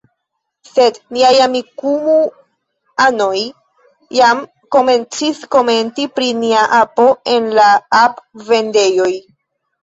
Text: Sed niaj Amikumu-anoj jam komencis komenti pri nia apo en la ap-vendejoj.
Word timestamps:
Sed 0.67 0.95
niaj 1.15 1.33
Amikumu-anoj 1.45 3.41
jam 4.21 4.41
komencis 4.77 5.43
komenti 5.57 6.07
pri 6.17 6.31
nia 6.39 6.65
apo 6.79 7.07
en 7.35 7.47
la 7.61 7.69
ap-vendejoj. 8.01 9.13